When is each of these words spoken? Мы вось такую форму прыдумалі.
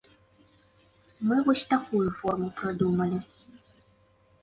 Мы 1.31 1.37
вось 1.51 1.67
такую 1.75 2.03
форму 2.19 2.53
прыдумалі. 2.63 3.25